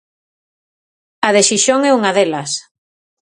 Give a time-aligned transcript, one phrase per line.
[1.27, 2.51] A de Xixón é unha delas.